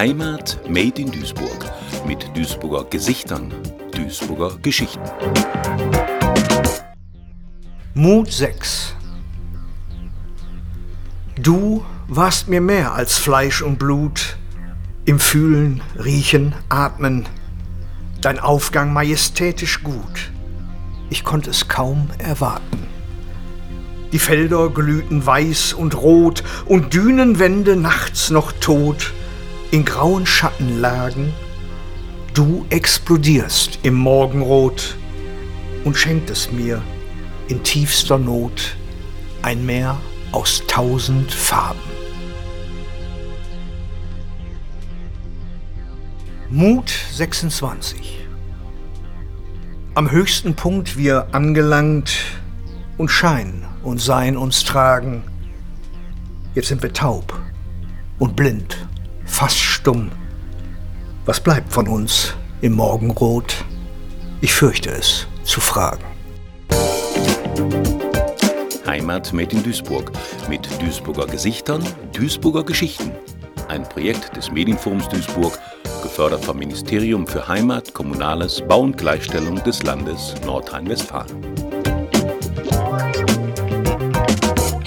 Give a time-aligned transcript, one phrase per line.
[0.00, 1.70] Heimat Made in Duisburg
[2.06, 3.52] mit Duisburger Gesichtern,
[3.94, 5.04] Duisburger Geschichten.
[7.92, 8.94] Mut 6
[11.38, 14.38] Du warst mir mehr als Fleisch und Blut,
[15.04, 17.26] im Fühlen, Riechen, Atmen,
[18.22, 20.30] dein Aufgang majestätisch gut.
[21.10, 22.86] Ich konnte es kaum erwarten.
[24.12, 29.12] Die Felder glühten weiß und rot und Dünenwände nachts noch tot
[29.70, 31.32] in grauen Schatten lagen.
[32.34, 34.96] Du explodierst im Morgenrot
[35.84, 36.82] und schenktest mir
[37.48, 38.76] in tiefster Not
[39.42, 39.98] ein Meer
[40.32, 41.80] aus tausend Farben.
[46.50, 48.26] Mut 26
[49.94, 52.10] Am höchsten Punkt wir angelangt
[52.98, 55.22] und Schein und Sein uns tragen.
[56.54, 57.38] Jetzt sind wir taub
[58.18, 58.76] und blind,
[59.40, 60.10] fast stumm.
[61.24, 63.64] Was bleibt von uns im Morgenrot?
[64.42, 66.04] Ich fürchte es zu fragen.
[68.86, 70.12] Heimat Made in Duisburg
[70.50, 73.12] mit Duisburger Gesichtern, Duisburger Geschichten.
[73.68, 75.58] Ein Projekt des Medienforums Duisburg,
[76.02, 81.79] gefördert vom Ministerium für Heimat, Kommunales, Bau und Gleichstellung des Landes Nordrhein-Westfalen.